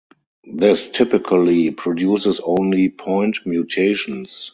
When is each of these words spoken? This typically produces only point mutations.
This 0.51 0.89
typically 0.89 1.69
produces 1.69 2.39
only 2.39 2.89
point 2.89 3.37
mutations. 3.45 4.49